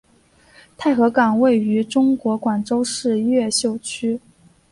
[0.77, 4.19] 太和岗位于中国广州市越秀区。